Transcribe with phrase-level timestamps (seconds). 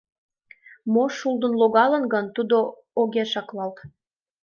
[0.93, 2.57] Мо шулдын логалын гын, тудо
[3.01, 3.77] огеш аклалт.